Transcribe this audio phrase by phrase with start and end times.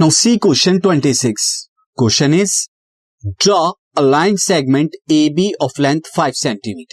[0.00, 1.68] Now see question 26.
[1.98, 2.68] Question is,
[3.38, 6.86] draw a line segment AB of length 5 cm.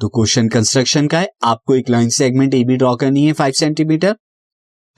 [0.00, 3.54] तो question construction का है, आपको एक line segment A B draw करनी है 5
[3.54, 4.14] centimetre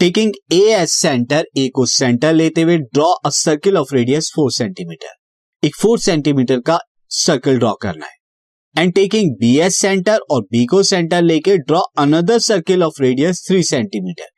[0.01, 4.51] taking A as centre A को centre लेते हुए draw a circle of radius 4
[4.57, 6.79] centimetre एक 4 सेंटीमीटर का
[7.21, 11.81] सर्कल ड्रॉ करना है and taking B as centre और बी को सेंटर लेके draw
[11.99, 14.31] another circle of radius three centimetre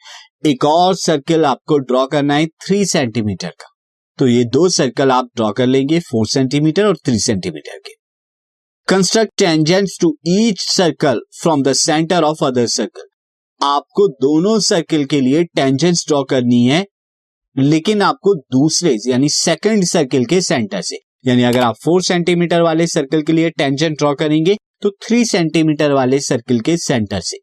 [0.45, 3.69] एक और सर्कल आपको ड्रॉ करना है थ्री सेंटीमीटर का।
[4.19, 7.93] तो ये दो सर्कल आप ड्रॉ कर लेंगे फोर सेंटीमीटर और थ्री सेंटीमीटर के।
[8.89, 13.09] Construct tangents to each circle from the centre of other circle
[13.61, 16.85] आपको दोनों सर्कल के लिए टेंजेंट्स ड्रॉ करनी है,
[17.57, 22.87] लेकिन आपको दूसरे, यानी सेकंड सर्कल के सेंटर से। यानी अगर आप फोर सेंटीमीटर वाले
[22.89, 27.39] सर्कल के लिए टेंजेंट ड्रॉ करेंगे तो थ्री सेंटीमीटर वाले सर्कल के सेंटर से।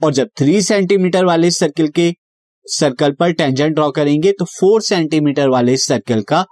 [0.00, 2.12] और जब थ्री सेंटीमीटर वाले सर्कल के
[2.66, 6.44] सर्कल पर टेंजेंट ड्रॉ करेंगे तो फोर सेंटीमीटर वाले सर्कल का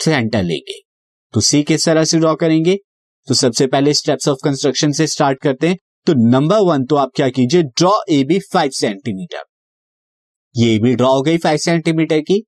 [0.00, 0.80] सेंटर लेंगे।
[1.34, 2.76] तो सी किस तरह से ड्रॉ करेंगे?
[3.28, 7.10] तो सबसे पहले स्टेप्स ऑफ़ कंस्ट्रक्शन से स्टार्ट करते हैं। तो नंबर वन तो आप
[7.16, 9.44] क्या कीजिए draw A B five centimetre
[10.54, 12.42] ये भी ड्रॉ हो गई फाइव सेंटीमीटर की।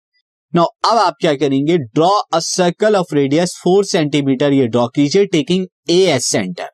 [0.53, 5.27] नो अब आप क्या करेंगे draw a circle of radius four centimetre ये ड्रॉ कीजिए
[5.29, 6.69] टेकिंग ए एस सेंटर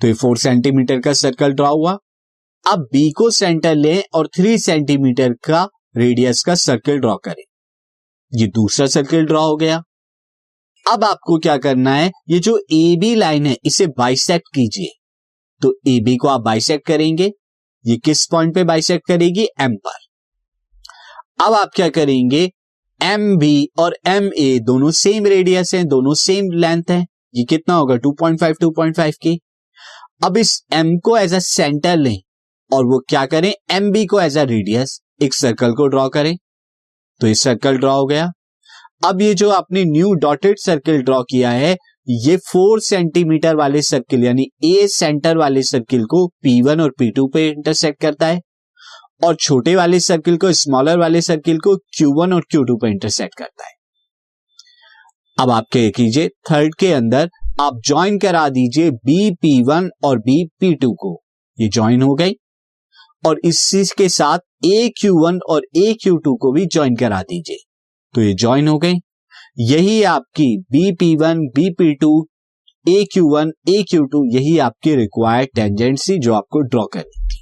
[0.00, 1.96] तो ये फोर सेंटीमीटर का सर्कल ड्रॉ हुआ।
[2.70, 7.44] अब बी को सेंटर लें और थ्री सेंटीमीटर का रेडियस का सर्कल ड्रॉ करें।
[8.34, 9.82] ये दूसरा सर्कल ड्रॉ हो गया।
[10.92, 12.12] अब आपको क्या करना है?
[12.30, 14.88] ये जो ए बी लाइन है, इसे बाइसेक्ट कीजिए।
[15.62, 17.32] तो ए बी को आप बाइसेक्ट करेंगे।
[17.86, 19.48] ये किस पॉइंट पे बाइसेक्ट करेगी?
[19.60, 19.98] एम पर।
[21.46, 22.52] अब आप क्या करेंगे?
[23.02, 27.74] एम बी और एम ए दोनों सेम रेडियस हैं, दोनों सेम लेंथ है। ये कितना
[27.74, 27.94] होगा?
[27.94, 29.40] 2.5 2.5 की
[30.24, 32.18] अब इस एम को एज अ सेंटर लें।
[32.72, 33.52] और वो क्या करें?
[33.70, 36.36] एम बी को एज अ रेडियस एक सर्कल को ड्रॉ करें।
[37.20, 38.32] तो ये सर्कल ड्रॉ हो गया।
[39.04, 41.76] अब ये जो आपने न्यू डॉटेड सर्कल ड्रॉ किया है,
[42.08, 47.48] ये फोर सेंटीमीटर वाले सर्किल यानी ए सेंटर वाले सर्किल को P1 और P2 पे
[47.48, 48.40] इंटरसेक्ट करता है
[49.24, 53.64] और छोटे वाले सर्किल को स्मॉलर वाले सर्किल को Q1 और Q2 पे इंटरसेक्ट करता
[53.64, 53.72] है।
[55.40, 57.30] अब आप क्या कीजिए थर्ड के अंदर
[57.60, 61.22] आप ज्वाइन करा दीजिए बी पी वन और बी पी टू को।
[61.60, 62.32] ये ज्वाइन हो गई।
[63.26, 67.22] और इसी के साथ ए क्यू वन और ए क्यू टू को भी ज्वाइन करा
[67.22, 67.56] दीजिए।
[68.14, 68.94] तो ये ज्वाइन हो गए।
[69.58, 72.28] यही आपकी B P one B P two
[72.88, 77.41] A Q one A Q two यही आपकी रिक्वायर्ड टेंजेंसी जो आपको ड्रॉ करनी थी।